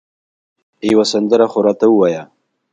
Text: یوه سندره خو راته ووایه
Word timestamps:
یوه 0.91 1.05
سندره 1.11 1.45
خو 1.51 1.59
راته 1.65 1.85
ووایه 1.89 2.23